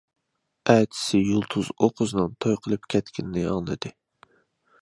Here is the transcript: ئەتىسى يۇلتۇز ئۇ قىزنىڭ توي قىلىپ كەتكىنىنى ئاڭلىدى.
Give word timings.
ئەتىسى 0.71 1.19
يۇلتۇز 1.33 1.69
ئۇ 1.77 1.91
قىزنىڭ 2.01 2.33
توي 2.47 2.57
قىلىپ 2.65 2.91
كەتكىنىنى 2.95 3.45
ئاڭلىدى. 3.53 3.97